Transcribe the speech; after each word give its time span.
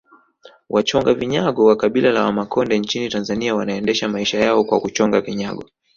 Wachonga 0.69 1.13
vinyago 1.13 1.65
wa 1.65 1.75
kabila 1.75 2.11
la 2.11 2.23
Wamakonde 2.23 2.79
nchini 2.79 3.09
Tanzania 3.09 3.55
wanaendesha 3.55 4.09
maisha 4.09 4.39
yao 4.39 4.63
kwa 4.63 4.79
kuchonga 4.79 5.21
vinyago 5.21 5.65